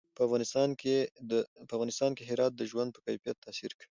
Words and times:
په 0.15 0.21
افغانستان 1.75 2.11
کې 2.17 2.23
هرات 2.29 2.53
د 2.55 2.61
ژوند 2.71 2.89
په 2.95 2.99
کیفیت 3.05 3.37
تاثیر 3.45 3.71
کوي. 3.79 3.89